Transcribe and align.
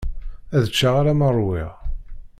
Ad 0.55 0.65
ččeɣ 0.71 0.93
alamma 1.01 1.29
ṛwiɣ. 1.37 1.71